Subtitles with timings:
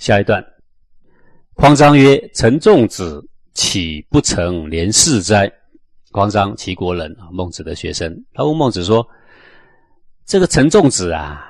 [0.00, 0.42] 下一段，
[1.52, 5.52] 匡章曰：“陈仲子岂不成廉士哉？”
[6.10, 8.10] 匡章，齐国人啊，孟子的学生。
[8.32, 9.06] 他问孟子说
[10.24, 11.46] ：“这个陈仲子啊，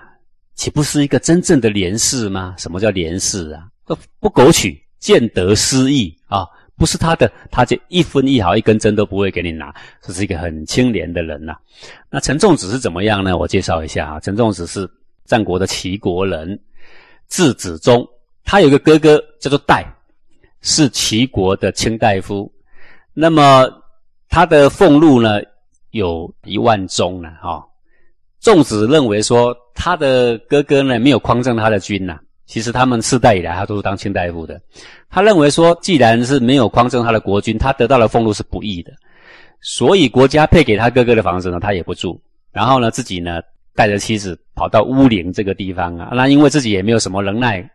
[0.57, 2.53] 岂不是一个真正的廉士吗？
[2.59, 3.69] 什么叫廉士啊？
[3.85, 6.45] 不不苟取，见得失义啊，
[6.75, 9.73] 不是他的，他就一分一毫、一根针都不会给你拿，
[10.03, 11.55] 这是一个很清廉的人呐。
[12.11, 13.39] 那陈仲子是怎么样呢？
[13.39, 14.91] 我介绍一下啊，陈仲子是
[15.25, 16.61] 战国的齐国人，
[17.29, 18.05] 字子忠，
[18.45, 19.85] 他有个哥哥叫做戴，
[20.61, 22.53] 是齐国的卿大夫。
[23.15, 23.69] 那么。
[24.33, 25.41] 他的俸禄呢
[25.91, 27.67] 有一万钟呢，哈。
[28.41, 32.17] 仲子认为说，他的哥哥呢没有匡正他的军呐。
[32.47, 34.61] 其实他们世代以来，他都是当卿大夫的。
[35.09, 38.93] 他认为说，既然是没有匡正他的国君，他得到的俸禄是不义的，
[39.63, 42.23] 所以国家配给他哥哥的房子呢，他也不住。
[42.53, 43.41] 然后呢，自己呢
[43.75, 46.11] 带着妻子跑到乌陵这个地方啊。
[46.13, 47.69] 那因为自己也没有什么能耐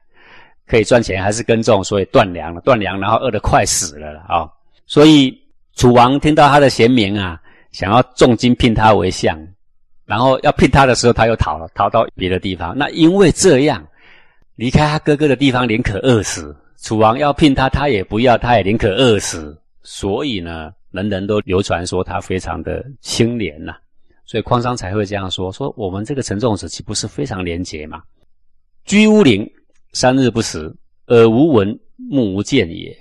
[0.67, 4.49] 可以赚钱，还是耕种，所以断粮了，断粮，然后饿得快死了了啊。
[4.85, 5.41] 所以。
[5.77, 7.37] 楚王听到他的贤名啊，
[7.73, 9.37] 想要重金聘他为相，
[10.05, 12.73] 然后要聘他的时候，他又逃了，逃到别的地方。
[12.77, 13.85] 那因为这样，
[14.55, 16.55] 离开他哥哥的地方，宁可饿死。
[16.81, 19.61] 楚王要聘他，他也不要，他也宁可饿死。
[19.83, 23.75] 所以呢，人人都流传说他非常的清廉呐。
[24.23, 28.01] 所以匡商才会这样说：说我们这个陈仲子岂不是非常廉洁吗？
[28.85, 29.45] 居乌陵
[29.95, 30.69] 三日不食，
[31.07, 32.93] 耳无闻，目无见也。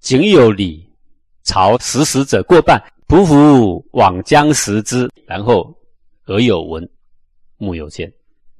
[0.00, 0.88] 仅有礼。
[1.42, 5.70] 朝食食者过半，匍匐往将食之，然后
[6.28, 6.88] 耳有闻，
[7.58, 8.10] 目有见。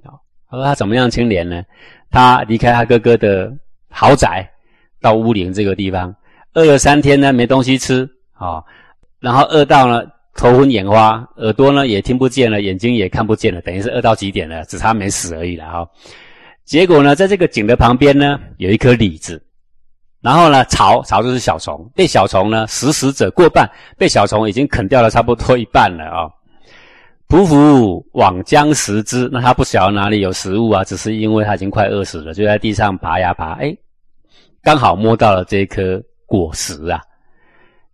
[0.03, 0.13] 啊，
[0.51, 1.63] 他说他怎么样清廉呢？
[2.11, 3.51] 他离开他哥哥的
[3.89, 4.47] 豪宅，
[5.01, 6.15] 到乌林这个地方，
[6.53, 8.63] 饿了三天呢，没东西吃啊，
[9.21, 15.87] 然后饿到了头昏眼花，耳朵呢也听不见了，眼睛也看不见了，等于是饿到极点了，只差没死而已了啊。
[16.71, 19.43] 结果呢，在这个井的旁边呢，有一颗李子。
[20.21, 23.69] 然后呢，巢巢就是小虫，被小虫呢食食者过半，
[23.99, 26.31] 被小虫已经啃掉了差不多一半了啊。
[27.29, 33.77] 匍匐往将食之，那他不晓得哪里有食物啊，只是因为他已经快饿死了，就在地上爬呀爬，哎，
[34.63, 37.03] 刚好摸到了这颗果实啊，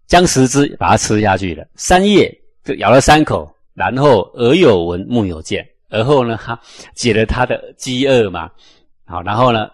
[0.06, 1.64] 将食之，把它吃下去了。
[1.76, 2.30] 三叶
[2.62, 6.58] 就咬了三口，然后耳有闻，目有见，而后呢，他
[6.94, 8.50] 解了他的饥饿嘛，
[9.04, 9.68] 好，然后呢。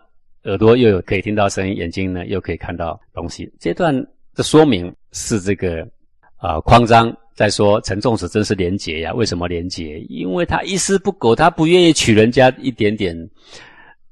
[0.45, 3.49] 耳朵又有可以听到声音，眼睛呢又可以看到东西。
[3.61, 3.95] 这段
[4.35, 5.87] 的说明是这个
[6.35, 9.15] 啊，匡章在说陈仲子真是廉洁呀？
[9.15, 10.01] 为什么廉洁？
[10.09, 13.17] 因为他一丝不苟，他不愿意取人家一点点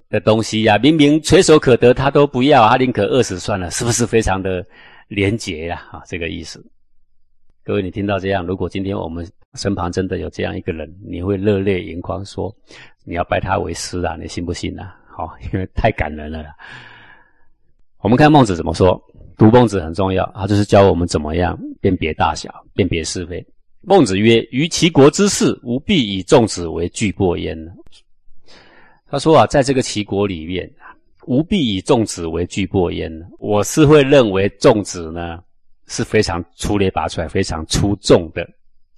[0.09, 0.79] 的东西呀。
[0.79, 4.65] 明明垂手可得，他都不要，他宁可饿死算了，是不是非常的
[5.09, 5.85] 廉洁呀？
[5.91, 6.65] 啊，这个意思。
[7.65, 12.55] 各位，你听到这样，如果今天我们身旁真的有这样一个人，你会热泪盈眶，说
[13.05, 14.17] 你要拜他为师啊？
[14.21, 14.97] 你信不信啊？
[15.19, 16.45] 哦， 因为太感人了。
[17.99, 19.01] 我们看孟子怎么说，
[19.37, 23.45] 读孟子很重要，他就是教我们怎么样辨别大小，辨别是非。
[23.83, 27.59] 孟子曰：“于齐国之事，吾必以仲子为巨擘焉。”
[29.11, 30.71] 他说啊，在这个齐国里面，
[31.27, 33.11] 吾必以仲子为巨擘焉。
[33.39, 35.43] 我是会认为仲子呢
[35.87, 38.49] 是非常出类拔萃、非常出众的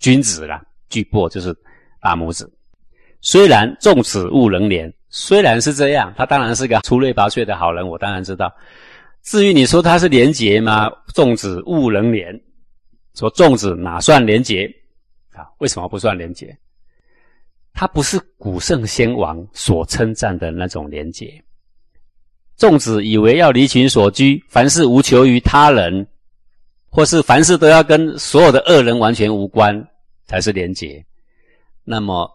[0.02, 0.62] 君子啦。
[0.90, 1.56] 巨擘就是
[2.02, 2.46] 大拇指。
[3.22, 4.92] 虽然仲子勿能廉。
[5.14, 8.50] 虽然是这样，他当然是个出类拔萃的好人，我当然知道。
[9.22, 10.90] 至于你说他是廉洁吗？
[11.14, 12.34] 仲子勿能廉，
[13.14, 14.64] 说仲子哪算廉洁
[15.34, 15.44] 啊？
[15.58, 16.56] 为什么不算廉洁？
[17.74, 21.42] 他不是古圣先王所称赞的那种廉洁。
[22.56, 26.06] 仲子以为要离群所居，凡事无求于他人，
[26.88, 29.86] 或是凡事都要跟所有的恶人完全无关，
[30.32, 31.04] 才是廉洁。
[31.84, 32.26] 那么。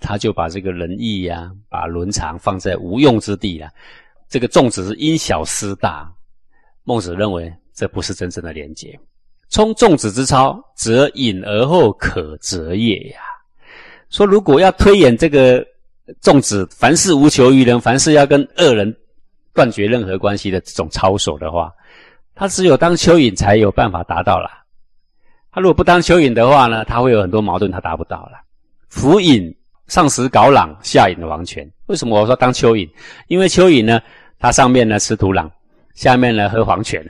[0.00, 3.68] 他就把这个仁义呀，把伦常放在无用之地了。
[4.28, 6.08] 这个粽子是因小失大。
[6.84, 8.96] 孟子认为这不是真正的廉洁。
[9.50, 13.18] 充粽子之操，则隐而后可择也呀。
[14.08, 15.66] 说如果要推演这个
[16.22, 18.96] 粽子，凡事无求于人，凡事要跟恶人
[19.52, 21.72] 断绝任何关系的这种操守的话，
[22.36, 24.48] 他只有当蚯蚓才有办法达到了。
[25.58, 28.38] 他如果不当蚯蚓的话呢，他会有很多矛盾，他达不到了。
[28.88, 29.52] 伏隐。
[29.88, 31.66] 上食皋壤，下饮黄泉。
[31.86, 32.86] 为什么我说当蚯蚓？
[33.28, 34.00] 因为蚯蚓呢，
[34.38, 35.50] 它上面呢吃土壤，
[35.94, 37.02] 下面呢喝黄泉。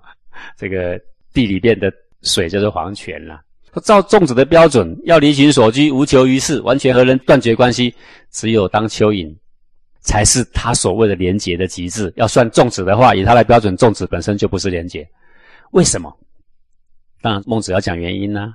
[0.56, 1.00] 这个
[1.32, 1.90] 地里边的
[2.22, 3.40] 水就是黄泉了。
[3.82, 7.92] 照粽子的标准，要离群所居，无求于世，完全和人断绝关系，
[8.30, 9.34] 只有当蚯蚓，
[10.00, 12.12] 才是他所谓的廉洁的极致。
[12.16, 15.08] 要算粽子的话，以他的标准，粽子本身就不是廉洁。
[15.70, 16.14] 为什么？
[17.20, 18.54] 当然，孟子要讲原因呢。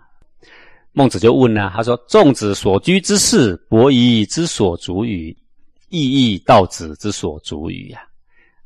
[0.94, 5.36] 孟子就问呢，他说：“仲子所居之室，伯夷之所足与，
[5.90, 8.02] 亦亦道子之所足与呀。”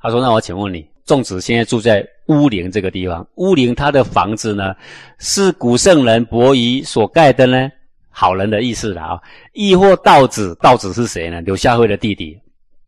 [0.02, 4.76] 他说：“那我请问你，仲子现在住在乌陵这个地方，乌陵他的房子呢，
[5.20, 7.70] 是古圣人伯夷所盖的呢？
[8.10, 9.22] 好人的意思了啊，
[9.54, 10.58] 亦或道子？
[10.62, 11.42] 道子是谁呢？
[11.42, 12.36] 柳下惠的弟弟。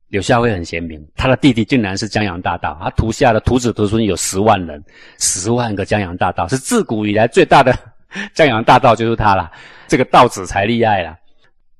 [0.10, 4.84] 柳下惠很贤明，他的弟弟竟然是江洋大盗，他徒下的徒子徒孙有十万人，
[5.20, 7.78] 十万个江洋大盗，是自古以来最大的
[8.34, 9.52] 江洋大盗，就是他了。
[9.88, 11.18] 这个道子才厉害了。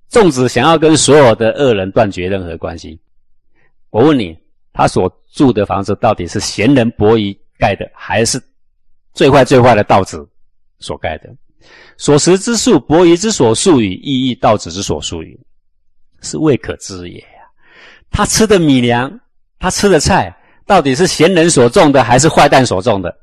[0.10, 3.00] 粽子想要跟所有的恶人断绝任何关系，
[3.90, 4.38] 我问你。”
[4.78, 8.40] 他所住的房子到底是贤人伯夷盖的，还是
[9.12, 10.24] 最坏最坏的道子
[10.78, 11.36] 所盖的？
[11.98, 15.40] 所食之粟，伯夷之所述语，意义道子之所述语，
[16.22, 17.26] 是未可知也。
[18.12, 19.20] 他吃的米粮，
[19.60, 23.16] 他吃的菜，到底是贤人所种的，还是坏蛋所种的？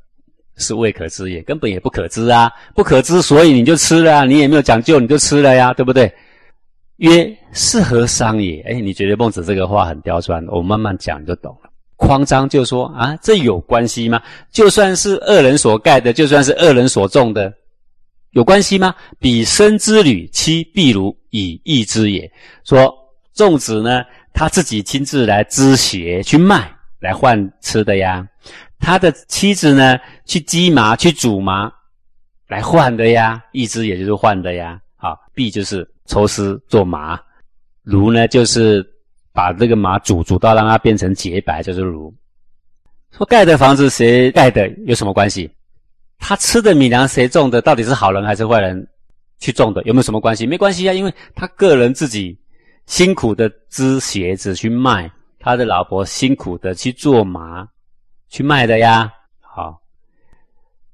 [0.56, 2.48] 是未可知也，根本也不可知啊！
[2.76, 6.12] 不可知，所以你就吃了，你也没有讲究，你就吃了呀，对不对？
[6.98, 8.60] 曰是何伤也？
[8.60, 10.46] 哎，你觉得孟子这个话很刁钻？
[10.46, 11.68] 我慢慢讲就懂了。
[11.96, 14.22] 匡章就说啊，这有关系吗？
[14.52, 17.52] 就算是恶人所盖的，就算是恶人所种的，
[18.30, 18.94] 有关系吗？
[19.18, 22.30] 彼生之旅，妻必如以义之也。
[22.62, 22.94] 说
[23.34, 24.04] 仲子呢，
[24.34, 26.70] 他自己亲自来织鞋去卖，
[27.00, 28.28] 来换吃的呀。
[28.78, 31.72] 他的妻子呢，去鸡麻去煮麻，
[32.48, 33.42] 来换的呀。
[33.52, 34.78] 一只也就是换的呀。
[34.96, 35.88] 好，必就是。
[36.06, 37.18] 抽丝做麻，
[37.82, 38.86] 炉呢就是
[39.32, 42.14] 把这个麻煮煮到让它变成洁白，就是炉。
[43.10, 45.50] 说盖的房子谁盖的有什么关系？
[46.18, 47.62] 他吃的米粮谁种的？
[47.62, 48.86] 到底是好人还是坏人
[49.38, 49.82] 去种的？
[49.84, 50.46] 有没有什么关系？
[50.46, 52.38] 没关系啊，因为他个人自己
[52.86, 57.66] 辛苦的织鞋子去卖，他的老婆辛苦的去做麻
[58.28, 59.10] 去卖的呀。
[59.40, 59.80] 好，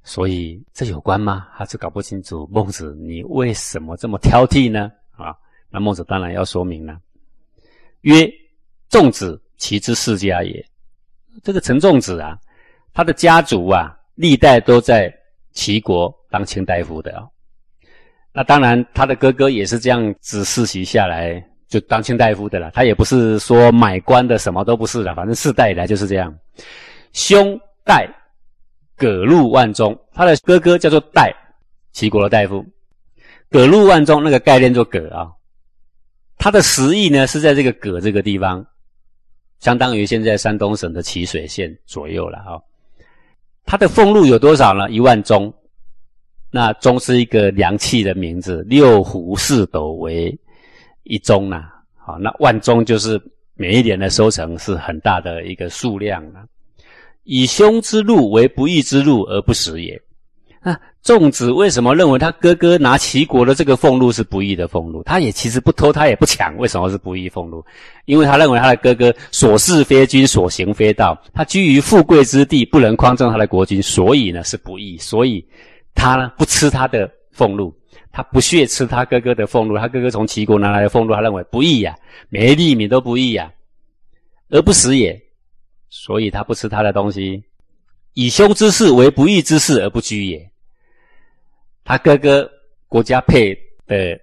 [0.03, 1.49] 所以这有关吗？
[1.53, 2.49] 还是搞不清楚？
[2.53, 4.91] 孟子，你为什么这么挑剔呢？
[5.13, 5.35] 啊，
[5.69, 6.99] 那孟子当然要说明了。
[8.03, 8.31] 曰：
[8.89, 10.65] 仲子其之世家也。
[11.43, 12.39] 这个陈仲子啊，
[12.93, 15.13] 他的家族啊，历代都在
[15.53, 17.27] 齐国当卿大夫的啊。
[18.33, 22.71] 那当然，他的哥哥也是这样子世袭下来就当卿大夫的了。
[22.73, 26.37] 他也不是说买官的，什么都不是了，反正世代以来就是这样。
[27.15, 28.07] 兄代
[28.97, 31.35] 葛禄万中，他的哥哥叫做代，
[31.93, 32.63] 齐国的大夫。
[33.49, 35.31] 葛禄万中，那个概念做葛啊，
[36.37, 38.67] 他的实意呢是在这个葛这个地方，
[39.61, 42.61] 相当于现在山东省的淇水县左右了啊。
[43.65, 44.91] 他的俸禄有多少呢？
[44.91, 45.53] 一万钟。
[46.53, 50.37] 那钟是一个量器的名字，六斛四斗为
[51.11, 51.65] 一钟呐。
[51.97, 53.21] 好，那万钟就是
[53.55, 56.47] 每一年的收成是很大的一个数量啊。
[57.25, 60.01] 以兄之禄为不义之禄而不食也。
[60.62, 65.03] 那仲子为什么认为他哥哥拿齐国的这个俸禄是不义的俸禄？
[65.05, 67.65] 他也其实不偷，他也不抢，为什么是不义俸禄？
[68.05, 74.99] 因为他认为他的哥哥所事非君，所行非道，他居于富贵之地，不能匡正他的国君，所以呢是不义。
[74.99, 75.43] 所以
[75.95, 77.75] 他呢不吃他的俸禄，
[78.12, 79.77] 他不屑吃他哥哥的俸禄。
[79.77, 81.97] 他哥哥从齐国拿来的俸禄，他认为不义呀，
[82.29, 83.53] 每一粒米都不义呀，
[84.49, 85.21] 而不食也。
[85.89, 87.43] 所以他不吃他的东西，
[88.15, 90.51] 以凶之事为不义之事而不居也。
[91.85, 92.49] 他哥哥
[92.87, 94.19] 国家配的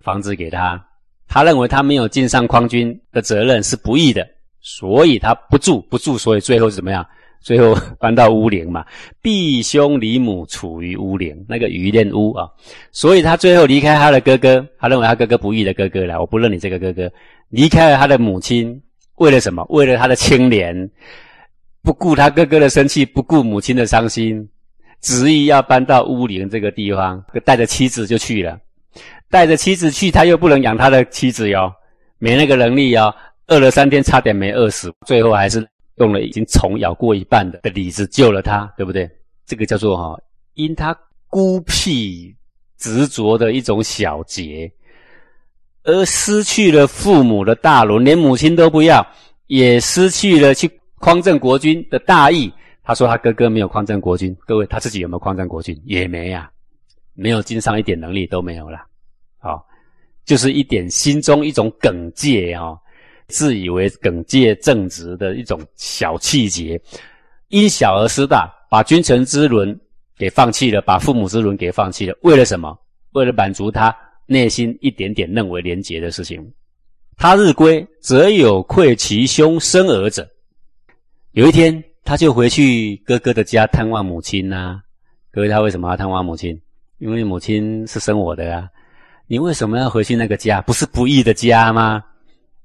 [0.00, 0.84] 房子给他，
[1.28, 4.28] 他认为他没有尽上匡君的责任是不义的，
[4.60, 7.06] 所以他不住不住，所以最后怎么样？
[7.42, 8.84] 最后搬到乌陵嘛，
[9.22, 12.48] 弟兄离母处于乌陵，那个鱼恋屋啊，
[12.92, 17.10] 所以他最后离开他的哥哥，他认为他哥哥不义的哥哥了，我不认你这个哥哥，
[17.50, 18.80] 离开了他的母亲，
[19.16, 19.66] 为了什么？
[19.70, 20.88] 为了他的清廉，
[21.82, 24.48] 不顾他哥哥的生气，不顾母亲的伤心。
[25.00, 28.56] 执意要搬到乌陵这个地方，带着妻子就去了。
[29.28, 31.72] 带着妻子去，他又不能养他的妻子哟，
[32.18, 33.12] 没那个能力哟。
[33.48, 39.10] 饿了三天，差点没饿死，最后还是用了已经虫咬过一半的的李子救了他，对不对？
[39.44, 40.18] 这个叫做哈，
[40.54, 40.96] 因他
[41.28, 42.34] 孤僻
[42.78, 44.70] 执着的一种小节，
[45.84, 49.06] 而失去了父母的大伦，连母亲都不要，
[49.48, 52.52] 也失去了去匡正国君的大义。
[52.84, 55.80] 他说他哥哥没有匡正国君，各位他自己有没有匡正国君？
[55.84, 56.50] 也没呀，
[57.14, 58.78] 没有经商一点能力都没有了。
[59.38, 59.64] 好，
[60.24, 62.76] 就是一点心中一种耿介啊，
[63.28, 66.80] 自以为耿介正直的一种小气节，
[67.48, 69.78] 因小而失大，把君臣之伦
[70.16, 72.78] 给放弃了，把父母之伦给放弃了，为了什么？
[73.12, 73.94] 为了满足他
[74.26, 76.52] 内心一点点认为廉洁的事情。
[77.16, 80.28] 他日归，则有愧其兄生儿者。
[81.32, 81.82] 有一天。
[82.04, 84.82] 他就回去哥哥的家探望母亲呐。
[85.30, 86.60] 各位，他为什么要探望母亲？
[86.98, 88.68] 因为母亲是生我的啊。
[89.28, 90.60] 你为什么要回去那个家？
[90.62, 92.02] 不是不义的家吗？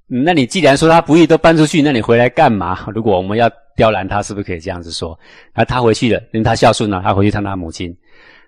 [0.07, 2.87] 那你既然说他不义都搬出去，那你回来干嘛？
[2.95, 5.17] 如果我们要刁难他，是不是可以这样子说？
[5.53, 7.95] 那他回去了，因为他孝顺了，他回去看他母亲，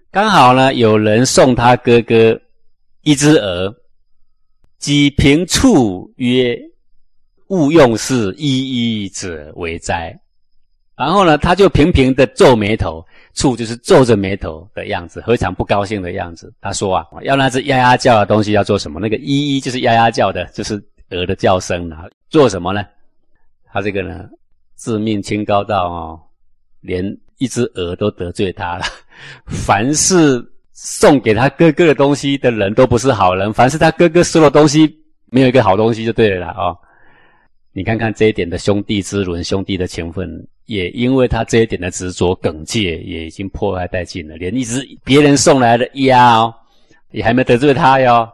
[0.09, 2.39] 刚好呢，有人送他哥哥
[3.03, 3.73] 一只鹅，
[4.77, 6.57] 几平处曰
[7.49, 10.17] ：“勿用是一一者为哉。”
[10.95, 16.53] 然后呢，他就频频的皱眉头，处就是皱着眉头的样子，非常不高兴的样子。
[16.61, 18.99] 他说啊，要那只鸭鸭叫的东西要做什么？
[18.99, 22.05] 那个一一就是鸭鸭叫的，就是鹅的叫声啊。
[22.29, 22.85] 做什么呢？
[23.71, 24.27] 他这个呢，
[24.75, 26.19] 自命清高到哦，
[26.81, 27.05] 连
[27.37, 28.85] 一只鹅都得罪他了。
[29.45, 34.89] 凡是送给他哥哥的东西的人都不是好人，凡是他哥哥收的东西，
[35.31, 36.75] 没有一个好东西就对了啊。
[37.71, 40.47] 你看看这一点的兄弟之伦，兄弟的情分。
[40.65, 44.35] 也因为他这一点的执着耿介，也已经破坏殆尽了。
[44.37, 46.53] 连一只别人送来的鸭哦，
[47.09, 48.29] 也还没得罪他哟，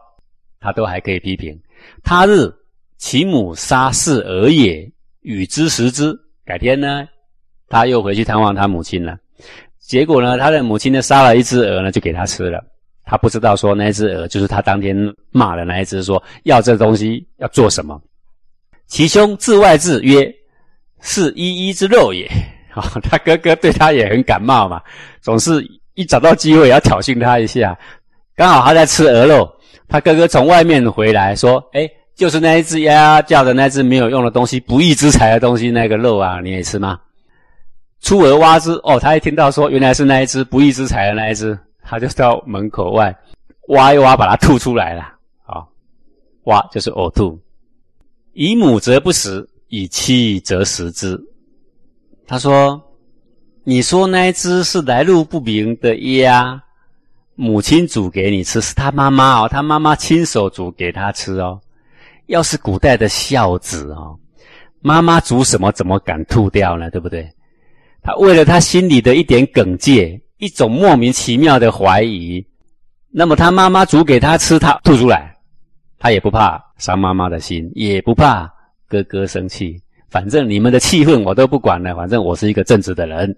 [0.60, 1.58] 他都还可以批评。
[2.04, 2.52] 他日
[2.98, 6.16] 其母杀侍儿也，与之食之。
[6.44, 7.06] 改天呢，
[7.68, 9.16] 他又回去探望他母亲了。
[9.78, 12.64] 结果呢，他的母亲呢杀了一只鹅呢，就给他吃了。
[13.04, 14.96] 他不知道说那只鹅就是他当天
[15.30, 18.00] 骂的那一只，说要这东西要做什么。
[18.86, 20.32] 其兄自外至曰。
[21.02, 22.26] 是一一之肉也，
[22.72, 24.82] 啊， 他哥哥对他也很感冒嘛，
[25.20, 25.62] 总是
[25.94, 27.78] 一找到机会要挑衅他一下。
[28.34, 29.48] 刚好他在吃鹅肉，
[29.86, 36.98] 他哥哥从外面回来说：“哎，就是那一只呀呀叫的那只没有用的东西，不义之财的东西，那个肉啊，你也吃吗？”
[38.02, 43.16] 出而挖之，哦，他一听到说原来是那一只不义之财的那一只，他就到门口外
[43.68, 45.02] 挖一挖，把它吐出来了。
[45.44, 45.62] 啊，
[46.44, 47.38] 挖就是呕吐，
[48.32, 49.48] 以母则不食。
[49.68, 51.20] 以妻则食之。
[52.24, 52.80] 他说
[53.64, 56.62] ：“你说那一只是来路不明的鸭，
[57.34, 61.60] 母亲煮给你吃，是他妈妈哦，他妈妈亲手煮给他吃哦。
[62.26, 64.18] 要是古代的孝子哦，
[64.80, 66.90] 妈妈煮什么怎么敢吐掉呢？
[66.90, 67.28] 对不对？
[68.02, 72.44] 他为了他心里的一点耿介，一种莫名其妙的怀疑，
[73.10, 75.36] 那么他妈妈煮给他吃，他吐出来，
[75.98, 78.50] 他也不怕伤妈妈的心，也不怕。”
[78.88, 81.92] 哥哥生气，反正你们的气氛我都不管了。
[81.96, 83.36] 反正我是一个正直的人。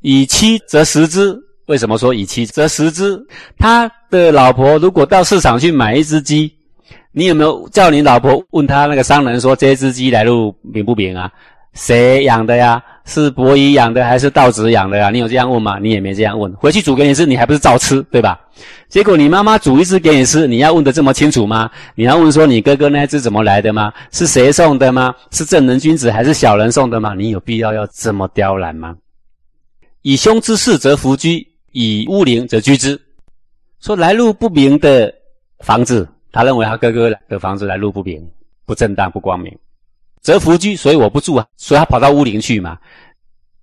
[0.00, 1.36] 以妻则食之。
[1.66, 3.20] 为什么说以妻则食之？
[3.58, 6.56] 他的老婆如果到市场去买一只鸡，
[7.12, 11.30] 你有没有叫你老婆问他那个商人说这只鸡来路明不明啊？
[11.74, 12.82] 谁养的呀？
[13.04, 15.10] 是伯夷养的还是道子养的呀？
[15.10, 15.78] 你有这样问吗？
[15.80, 16.52] 你也没这样问。
[16.54, 18.38] 回去煮给你吃，你还不是照吃，对吧？
[18.88, 21.70] 结果你妈妈煮一只给你吃，你要问的这么清楚吗？
[21.94, 23.92] 你要问说你哥哥那只怎么来的吗？
[24.12, 25.14] 是谁送的吗？
[25.30, 27.14] 是正人君子还是小人送的吗？
[27.14, 28.96] 你有必要要这么刁难吗？
[30.02, 33.00] 以凶之事则弗居，以乌灵则居之。
[33.80, 35.12] 说来路不明的
[35.60, 38.24] 房子，他认为他哥哥的房子来路不明，
[38.66, 39.56] 不正当，不光明。
[40.20, 42.78] 则弗居，所以我不住啊，所以他跑到乌林去嘛。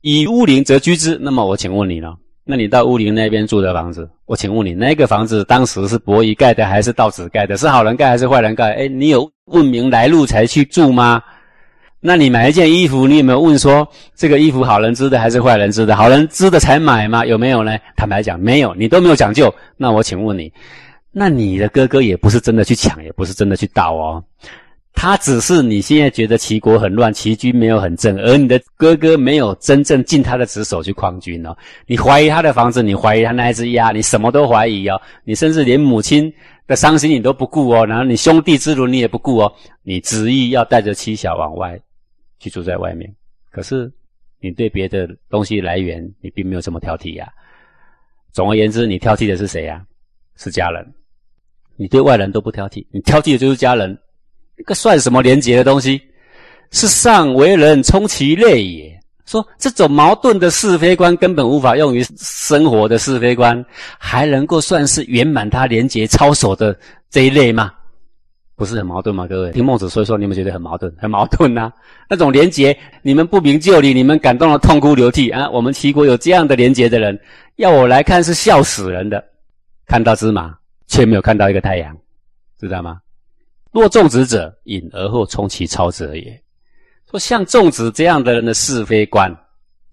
[0.01, 7.57] 以乌林则居之，那么我请问你了，那你到乌林那边住的房子，我请问你，那个房子当时是伯夷盖的还是道子盖的？
[7.57, 8.73] 是好人盖还是坏人盖？
[8.73, 11.21] 哎，你有问明来路才去住吗？
[11.99, 15.95] 那你买一件衣服，你有没有问说这个衣服好人织的还是坏人织的？
[15.95, 17.25] 好人织的才买吗？
[17.25, 17.77] 有没有呢？
[17.95, 19.53] 坦白讲，没有，你都没有讲究。
[19.75, 20.51] 那我请问你，
[21.11, 24.23] 那你的哥哥也不是真的去抢，也不是真的去盗哦。
[24.93, 31.55] 他只是你现在觉得齐国很乱，齐军没有很正，而你的哥哥没有真正尽他的职守去匡军哦。
[31.85, 34.99] 你怀疑他的房子，你怀疑他那一只鸭，你什么都怀疑哦。
[35.23, 36.33] 你甚至连母亲
[36.65, 39.53] 的伤心你都不顾哦，然后你兄弟之伦你也不顾哦。
[39.83, 41.79] 你执意要带着妻小往外
[42.39, 43.07] 去住在外面，
[43.51, 43.91] 可是
[44.41, 47.31] 你对别的东西来源你并没有这么挑剔呀。
[48.31, 49.85] 总而言之，你挑剔的是谁呀？
[50.37, 50.85] 是家人。
[51.75, 53.97] 你对外人都不挑剔，你挑剔的就是家人。
[54.55, 56.01] 这个算什么廉洁的东西？
[56.71, 58.99] 是上为人充其类也。
[59.25, 63.63] 说这种矛盾的是非观根本无法用于生活的是非观，
[63.97, 66.77] 还能够算是圆满他廉洁操守的
[67.09, 67.71] 这一类吗？
[68.55, 69.27] 不是很矛盾吗？
[69.27, 70.91] 各位听孟子说一说，你们觉得很矛盾？
[70.97, 71.71] 很矛盾呐！
[72.09, 75.47] 那种廉洁，你们不明就里，你们感动的痛哭流涕啊！
[75.49, 77.19] 我们齐国有这样的廉洁的人，
[77.57, 79.23] 要我来看是笑死人的。
[79.87, 80.53] 看到芝麻，
[80.85, 81.97] 却没有看到一个太阳，
[82.59, 82.99] 知道吗？
[83.71, 86.43] 若种植者隐而后充其操者也。
[87.09, 89.33] 说像种植这样的人的是非观、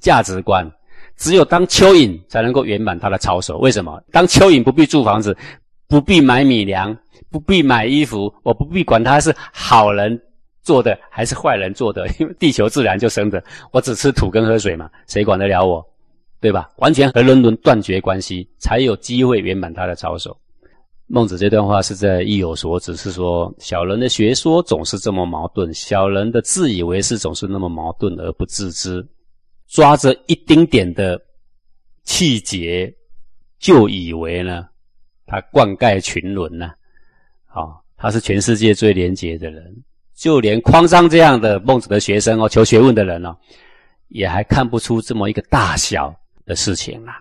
[0.01, 0.69] 价值观，
[1.17, 3.59] 只有当蚯蚓才能够圆满他的操守。
[3.59, 4.03] 为什么？
[4.11, 5.37] 当蚯蚓不必住房子，
[5.87, 6.97] 不必买米粮，
[7.31, 10.21] 不必买衣服，我不必管他是好人
[10.63, 15.87] 做的还是坏人做的，因为地球自然就生着，我只吃土跟喝水嘛，谁管得了我？
[16.45, 16.69] 对吧？
[16.77, 20.39] 完全和人伦断绝关系，才有机会圆满他的操守。
[21.07, 29.03] 孟子这段话是在意有所指，是说小人的学说总是这么矛盾，小人的自以为是总是那么矛盾而不自知，
[29.69, 31.19] 抓着一丁点的
[32.03, 32.95] 气节，
[33.59, 34.69] 就以为呢，
[35.25, 36.67] 他灌溉群伦呢，
[37.47, 39.75] 啊，他是全世界最廉洁的人，
[40.15, 43.35] 就连匡章这样的孟子的学生哦，求学问的人哦，
[44.09, 47.19] 也还看不出这么一个大小的事情啊。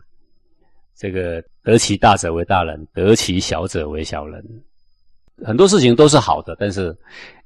[0.96, 4.44] 这个得其大者为大人，得其小者为小人。
[5.44, 6.96] 很多事情都是好的，但是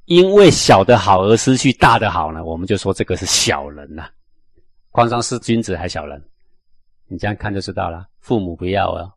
[0.05, 4.09] 因为小的好而失去大的好呢，我们就说这个是小人呐。
[4.91, 6.21] 匡章是君子还小人？
[7.07, 8.05] 你这样看就知道了。
[8.19, 9.11] 父母不要哦，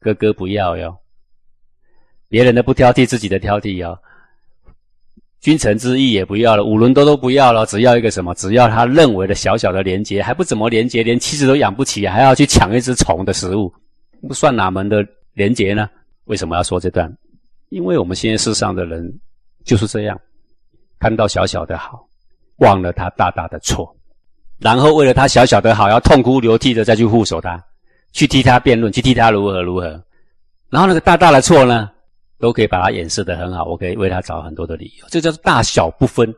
[0.00, 0.98] 哥哥不要哟，
[2.28, 3.96] 别人的不挑剔，自己的挑剔哟。
[5.42, 8.32] 君臣之义也不要了，五伦都都不要了，只要一个什么？
[8.34, 13.72] 只要他认为的小小的廉洁，还不怎么廉洁，连妻子都养不起，还要去抢一只虫的食物，
[14.28, 15.90] 不算哪门的廉洁呢？
[16.26, 17.12] 为什么要说这段？
[17.70, 19.12] 因为我们现在世上的人
[19.64, 20.16] 就是这样，
[21.00, 22.06] 看到小小的好，
[22.58, 23.92] 忘了他大大的错，
[24.60, 27.60] 然后为了他小小的好，要痛哭流涕的再去护守他，
[28.12, 29.88] 去替他辩论，去替他如何如何，
[30.70, 31.90] 然后那个大大的错呢？
[32.42, 36.34] 都可以把它掩饰得很好，我可以为他找很多的理由，这叫做大小不分，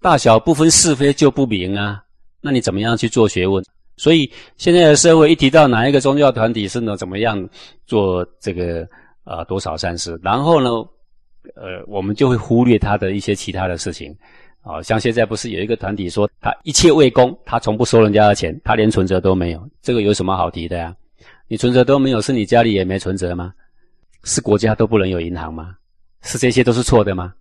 [0.00, 2.02] 大小不分是非就不明啊。
[2.40, 3.64] 那你怎么样去做学问？
[3.96, 7.48] 所以现在的社会一提到哪一个宗教团体是呢，怎么样
[7.86, 8.84] 做这个
[9.22, 10.68] 啊多少善事，然后呢，
[11.54, 14.12] 呃，我们就会忽略他的一些其他的事情
[14.62, 14.82] 啊。
[14.82, 20.92] 像现在不是有一个团体说他一切为公，他从不收人家的钱，他连存折都没有，这个有什么好提的呀？
[21.46, 23.52] 你存折都没有，是你家里也没存折吗？
[24.26, 25.76] 是国家都不能有银行吗？
[26.22, 27.32] 是这些都是错的吗？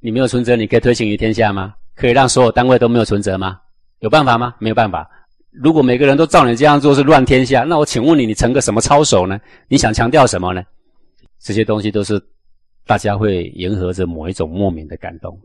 [0.00, 1.74] 你没有存折，你可以推行于天下吗？
[1.94, 3.60] 可以让所有单位都没有存折吗？
[3.98, 4.54] 有办法吗？
[4.58, 5.06] 没有办法。
[5.50, 9.38] 如果每个人都照你这样做是乱天下，那我请问你，你成个什么操守呢？
[9.68, 10.64] 你想强调什么呢？
[11.38, 12.18] 这些东西都是
[12.86, 15.38] 大家会迎合着某一种莫名的感动。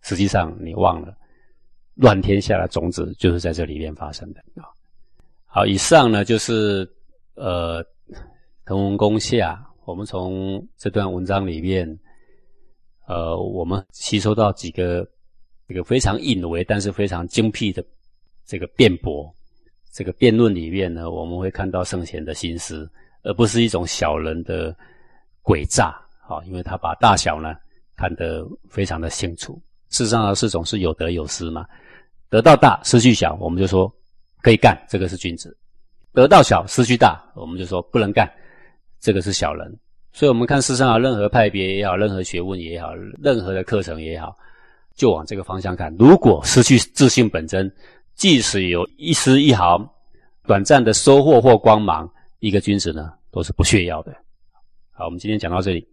[0.00, 1.14] 实际上你忘了，
[1.96, 4.64] 乱天下的种子就是在这里面发生的啊。
[5.44, 6.90] 好，以上呢就是
[7.34, 7.84] 呃
[8.64, 9.62] 滕文公下。
[9.84, 11.98] 我们从这段文章里面，
[13.08, 15.06] 呃，我们吸收到几个
[15.66, 17.84] 这个非常隐微但是非常精辟的
[18.46, 19.34] 这个辩驳，
[19.92, 22.88] 这个辩论里面呢，我们会看到圣贤的心思，
[23.24, 24.74] 而不是一种小人的
[25.42, 27.54] 诡诈啊，因为他把大小呢
[27.96, 29.60] 看得非常的清楚。
[29.88, 31.66] 事实上，是总是有得有失嘛，
[32.30, 33.92] 得到大失去小，我们就说
[34.42, 35.50] 可以干，这个是君子；
[36.12, 38.32] 得到小失去大，我们就说不能干。
[39.02, 39.76] 这个是小人，
[40.12, 44.32] 所以我们看世上任何派别也好，任何学问也好，任何的课程也好，
[44.94, 45.92] 就往这个方向看。
[45.98, 47.70] 如果失去自信本真，
[48.14, 49.76] 即使有一丝一毫
[50.46, 54.14] 短暂的收获或光芒，一个君子呢，都是不炫耀的。
[54.92, 55.91] 好，我们今天讲到这里。